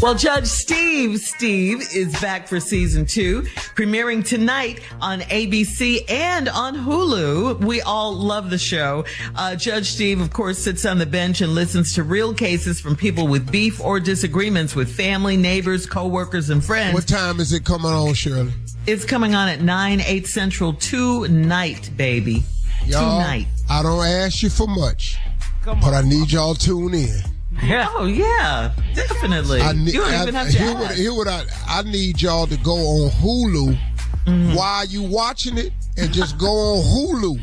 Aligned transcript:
Well, 0.00 0.14
Judge 0.14 0.46
Steve 0.46 1.18
Steve 1.18 1.80
is 1.92 2.12
back 2.20 2.46
for 2.46 2.60
season 2.60 3.04
two, 3.04 3.42
premiering 3.74 4.24
tonight 4.24 4.80
on 5.00 5.22
ABC 5.22 6.08
and 6.08 6.48
on 6.48 6.76
Hulu. 6.76 7.64
We 7.64 7.80
all 7.80 8.14
love 8.14 8.50
the 8.50 8.58
show. 8.58 9.04
Uh, 9.34 9.56
Judge 9.56 9.90
Steve, 9.90 10.20
of 10.20 10.32
course, 10.32 10.58
sits 10.58 10.86
on 10.86 10.98
the 10.98 11.06
bench 11.06 11.40
and 11.40 11.52
listens 11.52 11.94
to 11.94 12.04
real 12.04 12.32
cases 12.32 12.80
from 12.80 12.94
people 12.94 13.26
with 13.26 13.50
beef 13.50 13.80
or 13.80 13.98
disagreements 13.98 14.76
with 14.76 14.94
family, 14.94 15.36
neighbors, 15.36 15.84
coworkers, 15.86 16.50
and 16.50 16.64
friends. 16.64 16.94
What 16.94 17.08
time 17.08 17.40
is 17.40 17.52
it 17.52 17.64
coming 17.64 17.90
on, 17.90 18.14
Shirley? 18.14 18.52
It's 18.86 19.04
coming 19.04 19.34
on 19.34 19.48
at 19.48 19.62
9, 19.62 20.00
8 20.00 20.26
central 20.28 20.74
tonight, 20.74 21.90
baby. 21.96 22.44
Y'all, 22.84 23.18
Tonight. 23.18 23.48
I 23.68 23.82
don't 23.82 24.04
ask 24.06 24.44
you 24.44 24.50
for 24.50 24.68
much, 24.68 25.16
but 25.64 25.92
I 25.92 26.02
need 26.02 26.30
y'all 26.30 26.54
to 26.54 26.66
tune 26.66 26.94
in. 26.94 27.35
Oh, 27.62 28.06
yeah, 28.06 28.72
definitely. 28.94 29.60
I 29.60 29.72
need, 29.72 29.92
you 29.94 30.00
don't 30.00 30.12
I, 30.12 30.22
even 30.22 30.34
have 30.34 30.50
to 30.50 30.58
here 30.58 30.68
ask. 30.68 30.78
what, 30.80 30.94
here 30.96 31.14
what 31.14 31.28
I, 31.28 31.42
I 31.68 31.82
need 31.82 32.20
y'all 32.22 32.46
to 32.46 32.56
go 32.58 32.74
on 32.74 33.10
Hulu 33.10 33.78
Mm-hmm. 34.26 34.54
while 34.56 34.84
you 34.86 35.04
watching 35.04 35.56
it 35.56 35.72
and 35.96 36.12
just 36.12 36.36
go 36.36 36.48
on 36.48 36.82
Hulu 36.82 37.40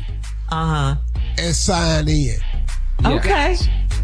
Uh-huh. 0.52 0.96
and 1.38 1.54
sign 1.56 2.08
in. 2.08 2.36
Okay. 3.06 3.56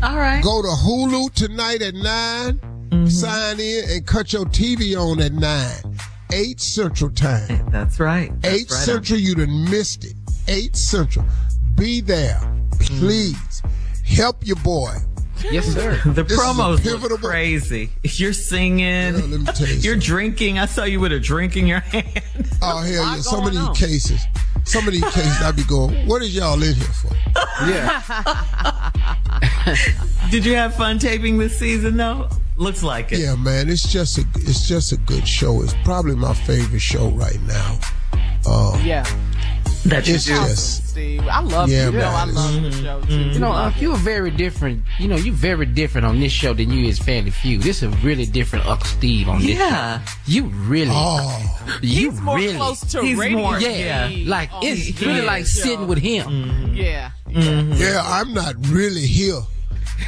All 0.03 0.17
right. 0.17 0.43
Go 0.43 0.63
to 0.63 0.69
Hulu 0.69 1.31
tonight 1.35 1.83
at 1.83 1.93
9, 1.95 2.61
Mm-hmm. 2.91 3.07
sign 3.07 3.61
in 3.61 3.85
and 3.91 4.07
cut 4.07 4.33
your 4.33 4.47
TV 4.47 4.97
on 4.97 5.21
at 5.21 5.33
9. 5.33 5.71
8 6.33 6.59
Central 6.61 7.11
Time. 7.11 7.69
That's 7.71 8.01
right. 8.01 8.33
That's 8.41 8.55
8 8.55 8.61
right. 8.61 8.71
Central, 8.71 9.19
you 9.21 9.35
done 9.35 9.65
missed 9.71 10.05
it. 10.07 10.15
8 10.49 10.75
Central. 10.75 11.27
Be 11.75 12.01
there. 12.01 12.41
Please. 12.81 13.63
Help 14.07 14.47
your 14.47 14.57
boy. 14.57 14.95
Yes, 15.51 15.67
sir. 15.67 16.01
The 16.05 16.23
This 16.25 16.39
promos 16.39 16.73
look 16.75 16.83
pivotal- 16.83 17.19
crazy. 17.19 17.91
You're 18.03 18.33
singing. 18.33 19.15
let 19.31 19.41
me 19.41 19.45
tell 19.47 19.67
you 19.67 19.75
You're 19.75 19.95
something. 19.95 20.01
drinking. 20.01 20.59
I 20.59 20.67
saw 20.67 20.85
you 20.85 21.01
with 21.01 21.13
a 21.13 21.21
drink 21.21 21.57
in 21.57 21.67
your 21.67 21.81
hand. 21.93 22.05
Oh, 22.63 22.79
hell 22.79 22.91
yeah. 22.93 23.01
lot 23.01 23.19
Some 23.21 23.47
of 23.47 23.53
these 23.53 23.61
on. 23.61 23.75
cases, 23.75 24.21
some 24.65 24.87
of 24.87 24.93
these 24.93 25.05
cases, 25.05 25.41
I 25.43 25.53
be 25.53 25.65
going, 25.65 26.07
what 26.07 26.23
is 26.23 26.35
y'all 26.35 26.63
in 26.63 26.75
here 26.75 26.85
for? 26.85 27.15
Yeah. 27.67 28.91
Did 30.31 30.45
you 30.45 30.55
have 30.55 30.75
fun 30.75 30.99
taping 30.99 31.39
this 31.39 31.59
season 31.59 31.97
though? 31.97 32.29
Looks 32.57 32.83
like 32.83 33.11
it. 33.13 33.19
Yeah, 33.21 33.37
man, 33.37 33.69
it's 33.71 33.91
just 33.91 34.19
a, 34.19 34.25
it's 34.37 34.69
just 34.69 34.93
a 34.93 34.97
good 34.99 35.27
show. 35.27 35.63
It's 35.63 35.75
probably 35.85 36.15
my 36.15 36.35
favorite 36.35 36.81
show 36.81 37.09
right 37.11 37.41
now. 37.47 37.79
Uh, 38.47 38.79
Yeah. 38.85 39.05
That 39.87 40.07
you 40.07 40.15
it's 40.17 40.27
do. 40.27 40.35
just, 40.35 40.89
Steve, 40.89 41.27
I 41.27 41.41
love 41.41 41.69
Yeah, 41.71 41.87
you. 41.87 41.93
You 41.93 41.99
know. 41.99 42.09
I 42.09 42.25
love 42.25 42.63
the 42.63 42.71
show 42.73 43.01
too. 43.01 43.07
Mm-hmm. 43.07 43.31
You 43.33 43.39
know, 43.39 43.53
uh, 43.53 43.73
you 43.79 43.93
are 43.93 43.97
very 43.97 44.31
different. 44.31 44.83
You 44.99 45.09
know, 45.09 45.17
you 45.17 45.33
very 45.33 45.65
different 45.65 46.07
on 46.07 46.21
this 46.21 46.33
show 46.33 46.53
than 46.53 46.71
you 46.71 46.87
is 46.87 46.99
Family 46.99 47.31
Feud. 47.31 47.63
This 47.63 47.79
is 47.83 47.85
a 47.85 47.97
really 48.05 48.27
different 48.27 48.67
Uncle 48.67 48.87
Steve 48.87 49.29
on 49.29 49.39
this 49.41 49.57
Yeah. 49.59 50.03
show. 50.05 50.13
You 50.27 50.45
really, 50.45 50.91
oh, 50.93 51.67
you 51.81 52.11
He's 52.11 52.21
more 52.21 52.37
really, 52.37 52.57
close 52.57 52.81
to 52.93 53.01
He's 53.01 53.17
radio. 53.17 53.39
more- 53.39 53.59
yeah, 53.59 54.09
Yeah. 54.09 54.29
like 54.31 54.51
it's 54.63 55.01
really 55.01 55.23
like 55.23 55.47
show. 55.47 55.63
sitting 55.63 55.87
with 55.87 55.99
him. 55.99 56.75
Yeah. 56.75 57.11
yeah, 57.31 58.03
I'm 58.05 58.35
not 58.35 58.55
really 58.69 59.07
here. 59.07 59.41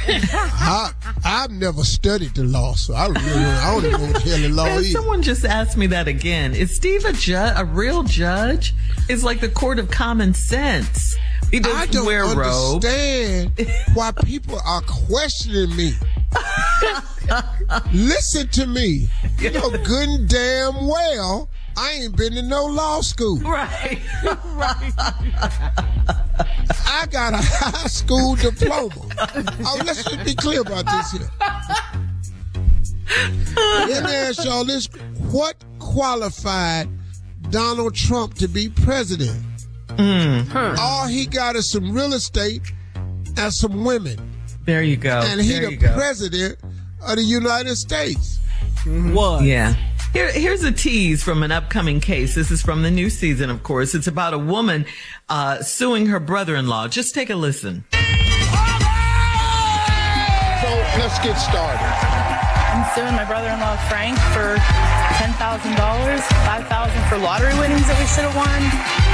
I, 0.07 0.91
I've 1.23 1.51
never 1.51 1.83
studied 1.83 2.35
the 2.35 2.43
law, 2.43 2.73
so 2.73 2.93
I 2.93 3.07
really, 3.07 3.21
I 3.21 3.73
don't 3.73 3.85
even 3.85 4.01
know 4.01 4.13
what 4.13 4.23
the 4.23 4.29
hell 4.29 4.39
the 4.39 4.49
law 4.49 4.65
is. 4.65 4.91
someone 4.91 5.21
just 5.21 5.45
asked 5.45 5.77
me 5.77 5.87
that 5.87 6.07
again. 6.07 6.53
Is 6.53 6.75
Steve 6.75 7.05
a 7.05 7.13
judge? 7.13 7.53
A 7.57 7.65
real 7.65 8.03
judge? 8.03 8.73
It's 9.09 9.23
like 9.23 9.39
the 9.39 9.49
court 9.49 9.79
of 9.79 9.89
common 9.89 10.33
sense. 10.33 11.15
He 11.51 11.57
I 11.57 11.61
doesn't 11.61 11.93
don't 11.93 12.05
wear 12.05 12.25
understand 12.25 13.51
why 13.93 14.11
people 14.23 14.59
are 14.65 14.81
questioning 14.81 15.75
me. 15.75 15.93
Listen 17.93 18.47
to 18.49 18.65
me. 18.65 19.07
You 19.39 19.51
know 19.51 19.69
good 19.69 20.09
and 20.09 20.27
damn 20.27 20.87
well 20.87 21.49
I 21.77 21.91
ain't 22.01 22.15
been 22.15 22.33
to 22.33 22.41
no 22.41 22.65
law 22.65 23.01
school. 23.01 23.39
Right. 23.43 23.99
Right. 24.23 24.93
I 26.85 27.05
got 27.09 27.33
a 27.33 27.37
high 27.37 27.87
school 27.87 28.35
diploma. 28.35 28.93
oh, 29.65 29.81
let's 29.85 30.03
just 30.03 30.23
be 30.25 30.35
clear 30.35 30.61
about 30.61 30.85
this 30.85 31.11
here. 31.11 31.29
Let 33.55 34.03
me 34.05 34.11
ask 34.13 34.43
y'all 34.45 34.63
this. 34.65 34.87
What 35.31 35.55
qualified 35.79 36.89
Donald 37.49 37.95
Trump 37.95 38.35
to 38.35 38.47
be 38.47 38.69
president? 38.69 39.43
Hmm. 39.97 40.41
All 40.79 41.07
he 41.07 41.25
got 41.27 41.55
is 41.55 41.69
some 41.69 41.93
real 41.93 42.13
estate 42.13 42.61
and 43.37 43.53
some 43.53 43.83
women. 43.83 44.17
There 44.65 44.81
you 44.81 44.95
go. 44.97 45.19
and 45.23 45.41
he 45.41 45.59
there 45.59 45.69
the 45.71 45.91
president 45.93 46.57
of 47.05 47.17
the 47.17 47.23
United 47.23 47.75
States. 47.75 48.39
Was. 48.85 49.43
Yeah. 49.43 49.75
Here, 50.13 50.31
here's 50.31 50.63
a 50.63 50.71
tease 50.71 51.23
from 51.23 51.41
an 51.41 51.51
upcoming 51.51 51.99
case. 51.99 52.35
This 52.35 52.51
is 52.51 52.61
from 52.61 52.83
the 52.83 52.91
new 52.91 53.09
season, 53.09 53.49
of 53.49 53.63
course. 53.63 53.95
It's 53.95 54.05
about 54.05 54.35
a 54.35 54.37
woman 54.37 54.85
uh, 55.27 55.63
suing 55.63 56.05
her 56.05 56.19
brother-in-law. 56.19 56.89
Just 56.89 57.15
take 57.15 57.31
a 57.31 57.35
listen. 57.35 57.83
So 57.89 57.99
let's 61.01 61.17
get 61.17 61.33
started. 61.33 61.81
I'm 61.81 62.85
suing 62.93 63.15
my 63.17 63.25
brother-in-law 63.25 63.75
Frank 63.89 64.19
for 64.37 64.61
ten 65.17 65.33
thousand 65.41 65.73
dollars, 65.81 66.21
five 66.45 66.67
thousand 66.67 67.01
for 67.09 67.17
lottery 67.17 67.57
winnings 67.57 67.87
that 67.89 67.97
we 67.97 68.05
should 68.05 68.29
have 68.29 68.37
won, 68.37 68.61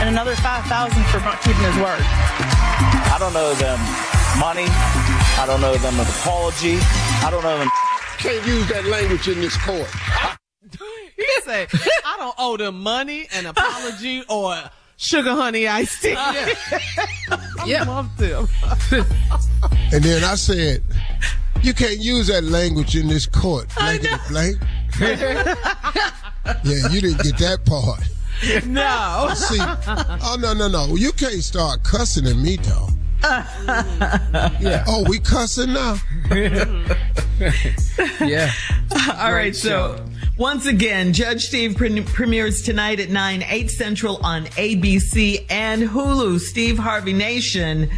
and 0.03 0.09
another 0.11 0.35
five 0.35 0.65
thousand 0.65 0.99
for 1.07 1.23
not 1.23 1.39
keeping 1.39 1.63
his 1.63 1.79
word. 1.79 2.03
I 3.07 3.15
don't 3.23 3.35
owe 3.39 3.55
them 3.55 3.79
money. 4.35 4.67
I 5.39 5.47
don't 5.47 5.63
owe 5.63 5.79
them 5.79 5.95
an 5.95 6.07
apology. 6.19 6.75
I 7.23 7.31
don't 7.31 7.45
owe 7.45 7.57
them. 7.57 7.71
Can't 8.17 8.45
use 8.45 8.67
that 8.67 8.83
language 8.83 9.29
in 9.29 9.39
this 9.39 9.55
court. 9.63 9.87
He 10.61 11.25
said, 11.43 11.67
I 12.05 12.15
don't 12.17 12.35
owe 12.37 12.57
them 12.57 12.81
money, 12.81 13.27
an 13.33 13.45
apology, 13.45 14.23
or 14.29 14.55
sugar 14.97 15.31
honey 15.31 15.67
iced 15.67 16.01
tea. 16.01 16.11
Yeah. 16.19 16.53
Yeah. 17.65 17.83
love 17.83 18.15
them. 18.17 18.47
And 19.91 20.03
then 20.03 20.23
I 20.23 20.35
said, 20.35 20.83
you 21.63 21.73
can't 21.73 21.97
use 21.99 22.27
that 22.27 22.43
language 22.43 22.95
in 22.95 23.07
this 23.07 23.25
court. 23.25 23.69
Blankety 23.75 24.15
blank. 24.29 24.57
yeah, 24.99 26.87
you 26.91 27.01
didn't 27.01 27.23
get 27.23 27.37
that 27.39 27.65
part. 27.65 28.01
No. 28.67 29.31
See, 29.35 29.57
oh 29.59 30.37
no, 30.39 30.53
no, 30.53 30.67
no. 30.67 30.95
You 30.95 31.11
can't 31.11 31.43
start 31.43 31.83
cussing 31.83 32.27
at 32.27 32.35
me, 32.35 32.57
though. 32.57 32.89
Yeah. 34.59 34.83
Oh, 34.87 35.03
we 35.09 35.19
cussing 35.19 35.73
now? 35.73 35.97
Yeah. 38.21 38.51
All 39.17 39.33
right, 39.33 39.55
so 39.55 40.05
once 40.39 40.65
again, 40.65 41.11
Judge 41.11 41.45
Steve 41.45 41.75
pre- 41.75 42.01
premieres 42.01 42.61
tonight 42.61 42.99
at 42.99 43.09
9, 43.09 43.43
8 43.43 43.69
Central 43.69 44.17
on 44.23 44.45
ABC 44.45 45.45
and 45.49 45.83
Hulu. 45.83 46.39
Steve 46.39 46.79
Harvey 46.79 47.13
Nation. 47.13 47.89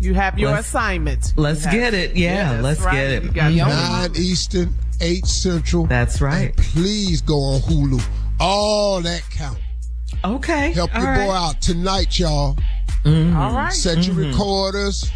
You 0.00 0.14
have 0.14 0.36
your 0.38 0.50
Let's- 0.50 0.66
assignment. 0.66 1.32
Let's 1.36 1.60
You 1.64 1.70
have- 1.70 1.80
get 1.80 1.94
it. 1.94 2.16
Yeah, 2.16 2.54
that's 2.54 2.62
let's 2.64 2.80
right. 2.80 2.94
get 2.94 3.10
it. 3.10 3.22
You 3.22 3.30
got 3.30 3.52
own- 3.52 3.68
Nine 3.68 4.10
Eastern, 4.16 4.74
eight 5.00 5.24
Central. 5.26 5.86
That's 5.86 6.20
right. 6.20 6.46
And 6.48 6.56
please 6.56 7.22
go 7.22 7.38
on 7.40 7.60
Hulu. 7.60 8.02
All 8.40 9.00
that 9.00 9.22
count. 9.30 9.58
Okay. 10.24 10.72
Help 10.72 10.92
all 10.94 11.00
your 11.00 11.10
right. 11.10 11.26
boy 11.26 11.32
out 11.32 11.62
tonight, 11.62 12.18
y'all. 12.18 12.58
All 13.06 13.12
right. 13.12 13.72
Set 13.72 14.04
your 14.04 14.16
mm-hmm. 14.16 14.30
recorders. 14.30 15.08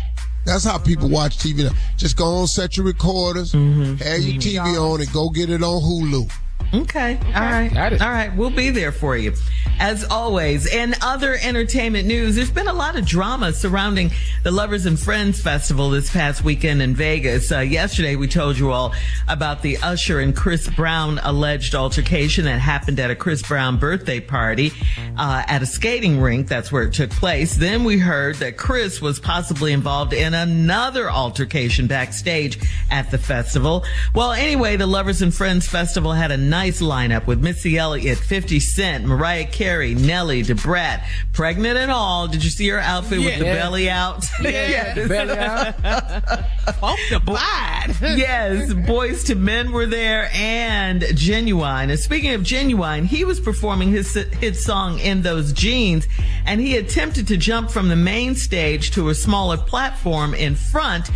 That's 0.46 0.64
how 0.64 0.78
people 0.78 1.08
watch 1.08 1.38
TV. 1.38 1.64
now. 1.64 1.76
Just 1.96 2.16
go 2.16 2.25
on, 2.25 2.46
set 2.46 2.76
your 2.76 2.87
recorders, 2.87 3.52
mm-hmm. 3.52 3.96
have 3.96 4.20
your 4.20 4.40
mm-hmm. 4.40 4.66
TV 4.66 4.81
on, 4.81 5.00
and 5.00 5.12
go 5.12 5.28
get 5.28 5.50
it 5.50 5.62
on 5.62 5.82
Hulu. 5.82 6.31
Okay. 6.75 7.19
All 7.26 7.43
right. 7.43 7.73
Got 7.73 7.93
it. 7.93 8.03
All 8.03 8.11
right. 8.11 8.35
We'll 8.35 8.50
be 8.50 8.70
there 8.70 8.93
for 8.93 9.17
you. 9.17 9.35
As 9.79 10.05
always, 10.05 10.67
in 10.67 10.94
other 11.03 11.37
entertainment 11.41 12.08
news, 12.08 12.35
there's 12.35 12.50
been 12.50 12.67
a 12.67 12.73
lot 12.73 12.97
of 12.97 13.05
drama 13.05 13.53
surrounding 13.53 14.11
the 14.43 14.50
Lovers 14.50 14.87
and 14.87 14.99
Friends 14.99 15.41
Festival 15.41 15.91
this 15.91 16.11
past 16.11 16.43
weekend 16.43 16.81
in 16.81 16.94
Vegas. 16.94 17.53
Uh, 17.53 17.58
yesterday, 17.58 18.17
we 18.17 18.26
told 18.26 18.58
you 18.58 18.73
all 18.73 18.94
about 19.29 19.61
the 19.61 19.76
Usher 19.79 20.19
and 20.19 20.35
Chris 20.35 20.69
Brown 20.70 21.20
alleged 21.23 21.75
altercation 21.75 22.47
that 22.47 22.58
happened 22.58 22.99
at 22.99 23.11
a 23.11 23.14
Chris 23.14 23.43
Brown 23.43 23.79
birthday 23.79 24.19
party 24.19 24.73
uh, 25.19 25.43
at 25.47 25.62
a 25.62 25.67
skating 25.67 26.20
rink. 26.20 26.49
That's 26.49 26.73
where 26.73 26.85
it 26.85 26.94
took 26.94 27.11
place. 27.11 27.55
Then 27.55 27.85
we 27.85 27.99
heard 27.99 28.37
that 28.37 28.56
Chris 28.56 29.03
was 29.03 29.20
possibly 29.20 29.73
involved 29.75 30.14
in 30.14 30.32
another 30.32 31.11
altercation 31.11 31.87
backstage 31.87 32.58
at 32.91 33.11
the 33.11 33.19
festival. 33.19 33.85
Well, 34.14 34.32
anyway, 34.32 34.76
the 34.76 34.87
Lovers 34.87 35.20
and 35.20 35.35
Friends 35.35 35.69
Festival 35.69 36.12
had 36.12 36.31
a 36.31 36.37
nice 36.48 36.81
lineup 36.81 37.26
with 37.26 37.43
Missy 37.43 37.76
Elliott, 37.78 38.19
50 38.19 38.60
Cent, 38.60 39.04
Mariah 39.04 39.46
Carey, 39.46 39.94
Nelly, 39.94 40.43
Da 40.43 40.54
Brat, 40.54 41.04
pregnant 41.32 41.76
and 41.78 41.90
all. 41.90 42.28
Did 42.28 42.43
you 42.44 42.50
see 42.50 42.69
her 42.69 42.78
outfit 42.78 43.19
with 43.20 43.38
the 43.38 43.44
Yeah. 43.44 43.54
belly 43.54 43.90
out? 43.90 44.25
Yeah. 44.43 44.94
Belly 45.08 45.38
out. 45.38 45.76
Funkified. 46.81 48.16
yes, 48.16 48.72
Boyz 48.72 49.28
II 49.28 49.37
Men 49.37 49.72
were 49.72 49.87
there 49.87 50.31
and 50.32 51.02
Ginuwine. 51.02 51.90
And 51.90 51.98
speaking 51.98 52.32
of 52.34 52.43
Ginuwine, 52.43 53.06
he 53.06 53.25
was 53.25 53.40
performing 53.40 53.90
his 53.90 54.12
hit 54.14 54.56
song 54.56 54.98
in 54.98 55.22
those 55.22 55.52
jeans 55.52 56.06
and 56.44 56.60
he 56.60 56.76
attempted 56.76 57.28
to 57.28 57.37
jump 57.37 57.70
from 57.70 57.88
the 57.88 57.96
main 57.96 58.34
stage 58.34 58.90
to 58.93 59.08
a 59.08 59.14
smaller 59.14 59.56
platform 59.56 60.34
in 60.34 60.54
front. 60.54 61.10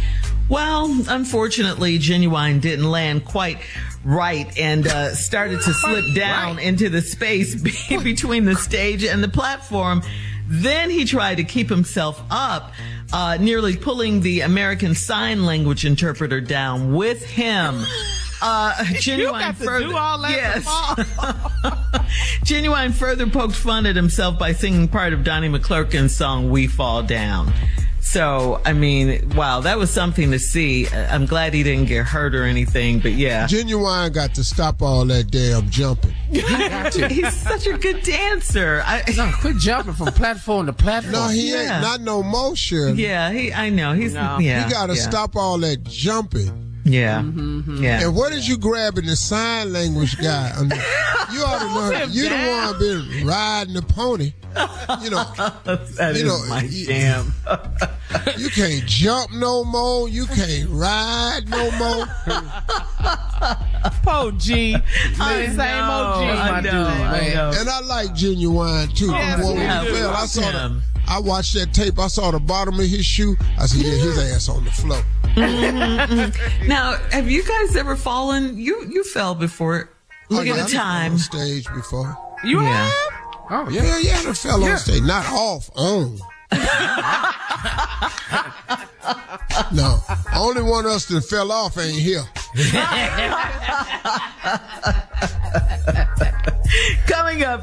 Well, 0.50 0.90
unfortunately, 1.08 2.00
Ginuwine 2.00 2.60
didn't 2.60 2.90
land 2.90 3.24
quite 3.24 3.58
right 4.04 4.58
and 4.58 4.84
uh, 4.84 5.14
started 5.14 5.60
to 5.60 5.72
slip 5.72 6.04
down 6.14 6.58
into 6.58 6.88
the 6.88 7.00
space 7.00 7.54
between 8.02 8.44
the 8.44 8.56
stage 8.56 9.04
and 9.04 9.22
the 9.22 9.28
platform. 9.28 10.02
Then 10.48 10.90
he 10.90 11.04
tried 11.04 11.36
to 11.36 11.44
keep 11.44 11.68
himself 11.68 12.20
up, 12.28 12.72
uh, 13.12 13.38
nearly 13.40 13.76
pulling 13.76 14.22
the 14.22 14.40
American 14.40 14.96
Sign 14.96 15.46
Language 15.46 15.86
interpreter 15.86 16.40
down 16.40 16.94
with 16.94 17.24
him. 17.24 17.84
Uh, 18.42 18.72
Ginuwine 18.94 19.54
further, 19.54 19.88
do 19.88 19.94
all 19.94 20.18
that 20.22 20.30
yes. 20.30 20.64
Ginuwine 22.42 22.94
further 22.94 23.26
poked 23.26 23.54
fun 23.54 23.84
at 23.84 23.96
himself 23.96 24.38
by 24.38 24.52
singing 24.52 24.88
part 24.88 25.12
of 25.12 25.24
Donnie 25.24 25.50
McClurkin's 25.50 26.16
song 26.16 26.48
"We 26.48 26.66
Fall 26.66 27.02
Down." 27.02 27.52
So, 28.02 28.60
I 28.64 28.72
mean, 28.72 29.30
wow, 29.36 29.60
that 29.60 29.78
was 29.78 29.90
something 29.90 30.30
to 30.32 30.38
see. 30.38 30.86
Uh, 30.88 31.14
I'm 31.14 31.26
glad 31.26 31.52
he 31.54 31.62
didn't 31.62 31.84
get 31.86 32.06
hurt 32.06 32.34
or 32.34 32.44
anything, 32.44 32.98
but 32.98 33.12
yeah. 33.12 33.46
Ginuwine 33.46 34.12
got 34.12 34.34
to 34.36 34.44
stop 34.44 34.82
all 34.82 35.04
that 35.06 35.30
damn 35.30 35.68
jumping. 35.70 36.12
He's 36.30 37.34
such 37.34 37.66
a 37.66 37.76
good 37.76 38.02
dancer. 38.02 38.82
I, 38.86 39.02
No, 39.16 39.30
quit 39.40 39.58
jumping 39.58 39.92
from 39.94 40.06
platform 40.08 40.66
to 40.66 40.72
platform. 40.72 41.12
No, 41.12 41.28
he 41.28 41.52
Yeah. 41.52 41.74
ain't. 41.74 41.82
Not 41.82 42.00
no 42.00 42.22
more, 42.22 42.56
Shirley. 42.56 43.02
yeah, 43.02 43.30
he, 43.32 43.52
I 43.52 43.68
know. 43.70 43.92
He's, 43.92 44.14
No. 44.14 44.38
yeah. 44.38 44.64
You 44.64 44.70
got 44.72 44.86
to 44.86 44.94
yeah. 44.94 45.02
stop 45.02 45.36
all 45.36 45.58
that 45.58 45.84
jumping. 45.84 46.69
Yeah. 46.84 47.20
Mm-hmm, 47.20 47.58
mm-hmm. 47.60 47.82
Yeah. 47.84 48.04
And 48.06 48.16
what 48.16 48.32
is 48.32 48.48
you 48.48 48.56
grabbing 48.58 49.06
the 49.06 49.16
sign 49.16 49.72
language 49.72 50.16
guy? 50.18 50.52
I 50.56 50.60
mean, 50.62 50.70
you 51.32 51.42
ought 51.42 51.58
to 51.60 51.68
know. 51.98 52.04
You 52.10 52.28
the 52.28 52.36
one 52.36 52.78
been 52.78 53.26
riding 53.26 53.74
the 53.74 53.82
pony. 53.82 54.32
You 55.02 55.10
know, 55.10 55.24
That 55.64 56.16
You 56.16 56.22
is 56.22 56.22
know, 56.24 56.44
my 56.48 56.62
you- 56.62 56.86
jam. 56.86 57.32
you 58.38 58.48
can't 58.50 58.84
jump 58.86 59.32
no 59.32 59.62
more. 59.64 60.08
You 60.08 60.26
can't 60.26 60.68
ride 60.70 61.42
no 61.48 61.70
more. 61.72 62.06
Po 64.02 64.30
G. 64.32 64.74
I 65.20 65.46
Same 65.46 65.56
know, 65.56 65.62
OG. 65.62 66.22
I 66.22 66.50
my 66.50 66.60
know, 66.60 66.70
dude, 66.70 66.72
I 66.74 67.20
man. 67.20 67.34
know. 67.34 67.52
And 67.60 67.68
I 67.68 67.80
like 67.80 68.10
Ginuwine 68.10 68.94
too. 68.96 69.06
Yes, 69.10 69.44
when 69.44 69.54
we 69.56 69.62
yeah, 69.62 69.84
fell, 69.84 70.10
I 70.10 70.12
love 70.20 70.28
saw 70.28 70.40
the, 70.52 70.58
him. 70.58 70.82
I 71.10 71.18
watched 71.18 71.54
that 71.54 71.74
tape. 71.74 71.98
I 71.98 72.06
saw 72.06 72.30
the 72.30 72.38
bottom 72.38 72.74
of 72.74 72.86
his 72.86 73.04
shoe. 73.04 73.36
I 73.58 73.66
said, 73.66 73.82
yeah, 73.84 73.90
his 73.92 74.18
ass 74.32 74.48
on 74.48 74.64
the 74.64 74.70
floor. 74.70 75.02
Mm-hmm. 75.34 76.68
Now, 76.68 76.96
have 77.10 77.28
you 77.30 77.42
guys 77.44 77.76
ever 77.76 77.96
fallen? 77.96 78.56
You 78.56 78.86
you 78.88 79.02
fell 79.04 79.34
before. 79.34 79.90
Oh, 80.30 80.36
Look 80.36 80.46
Oh, 80.46 80.50
at 80.52 80.58
I 80.58 80.62
the 80.62 80.68
done 80.68 80.70
time. 80.70 81.12
on 81.12 81.18
stage 81.18 81.66
before. 81.74 82.16
You 82.44 82.62
Yeah. 82.62 82.84
have? 82.84 82.92
Oh, 83.52 83.68
yeah. 83.70 83.82
Yeah, 83.82 83.98
yeah, 83.98 84.30
I 84.30 84.34
fell 84.34 84.62
on 84.64 84.78
stage, 84.78 85.02
not 85.02 85.26
off, 85.26 85.68
on. 85.74 86.18
no, 89.72 89.98
only 90.34 90.62
one 90.62 90.84
of 90.86 90.92
us 90.92 91.06
that 91.06 91.22
fell 91.22 91.50
off 91.52 91.76
ain't 91.78 91.96
here. 91.98 92.24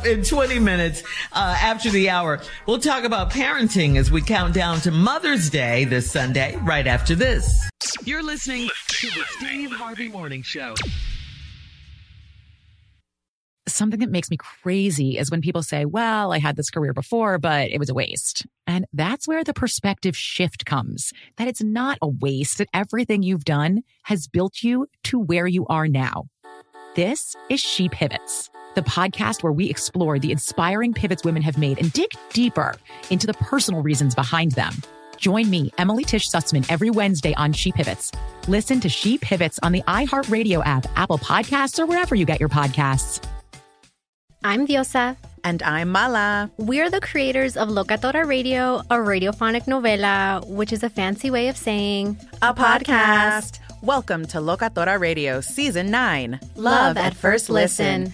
Coming 0.07 0.19
up 0.21 0.25
in 0.25 0.37
20 0.37 0.59
minutes 0.59 1.03
uh, 1.33 1.57
after 1.59 1.89
the 1.89 2.09
hour, 2.09 2.39
we'll 2.65 2.79
talk 2.79 3.03
about 3.03 3.31
parenting 3.31 3.97
as 3.97 4.09
we 4.09 4.21
count 4.21 4.53
down 4.53 4.79
to 4.81 4.91
Mother's 4.91 5.49
Day 5.49 5.83
this 5.85 6.09
Sunday, 6.09 6.55
right 6.63 6.87
after 6.87 7.13
this. 7.15 7.69
You're 8.03 8.23
listening 8.23 8.69
to 8.87 9.07
the 9.07 9.23
Steve 9.37 9.71
Harvey 9.71 10.07
Morning 10.07 10.41
Show. 10.43 10.75
Something 13.67 13.99
that 13.99 14.09
makes 14.09 14.31
me 14.31 14.37
crazy 14.37 15.17
is 15.17 15.29
when 15.29 15.41
people 15.41 15.61
say, 15.61 15.83
well, 15.83 16.31
I 16.31 16.39
had 16.39 16.55
this 16.55 16.69
career 16.69 16.93
before, 16.93 17.37
but 17.37 17.69
it 17.69 17.79
was 17.79 17.89
a 17.89 17.93
waste. 17.93 18.45
And 18.65 18.85
that's 18.93 19.27
where 19.27 19.43
the 19.43 19.53
perspective 19.53 20.15
shift 20.15 20.65
comes 20.65 21.11
that 21.35 21.49
it's 21.49 21.61
not 21.61 21.97
a 22.01 22.07
waste, 22.07 22.59
that 22.59 22.69
everything 22.73 23.23
you've 23.23 23.45
done 23.45 23.83
has 24.03 24.27
built 24.27 24.63
you 24.63 24.87
to 25.03 25.19
where 25.19 25.47
you 25.47 25.65
are 25.67 25.87
now. 25.87 26.27
This 26.95 27.35
is 27.49 27.59
She 27.59 27.89
Pivots, 27.89 28.49
the 28.77 28.83
podcast 28.83 29.41
where 29.41 29.51
we 29.51 29.67
explore 29.71 30.19
the 30.19 30.31
inspiring 30.31 30.93
pivots 30.93 31.23
women 31.23 31.41
have 31.41 31.57
made 31.57 31.79
and 31.79 31.91
dig 31.93 32.11
deeper 32.31 32.75
into 33.09 33.25
the 33.25 33.33
personal 33.33 33.81
reasons 33.81 34.13
behind 34.13 34.51
them. 34.51 34.71
Join 35.17 35.49
me, 35.49 35.71
Emily 35.79 36.03
Tish 36.03 36.29
Sussman, 36.29 36.63
every 36.69 36.91
Wednesday 36.91 37.33
on 37.37 37.53
She 37.53 37.71
Pivots. 37.71 38.11
Listen 38.47 38.79
to 38.81 38.87
She 38.87 39.17
Pivots 39.17 39.57
on 39.63 39.71
the 39.71 39.81
iHeartRadio 39.87 40.63
app, 40.63 40.85
Apple 40.95 41.17
Podcasts, 41.17 41.79
or 41.79 41.87
wherever 41.87 42.13
you 42.13 42.23
get 42.23 42.39
your 42.39 42.49
podcasts. 42.49 43.27
I'm 44.43 44.67
Diosa. 44.67 45.17
And 45.43 45.63
I'm 45.63 45.89
Mala. 45.89 46.51
We're 46.57 46.91
the 46.91 47.01
creators 47.01 47.57
of 47.57 47.69
Locatora 47.69 48.27
Radio, 48.27 48.79
a 48.91 48.97
radiophonic 48.97 49.63
novela, 49.63 50.45
which 50.47 50.71
is 50.71 50.83
a 50.83 50.89
fancy 50.89 51.31
way 51.31 51.47
of 51.47 51.57
saying 51.57 52.17
A 52.43 52.53
podcast. 52.53 53.59
Welcome 53.81 54.25
to 54.27 54.39
Locatora 54.39 54.99
Radio 54.99 55.39
Season 55.39 55.89
9 55.89 56.39
Love 56.55 56.97
at 56.97 57.15
First 57.15 57.49
Listen. 57.49 58.13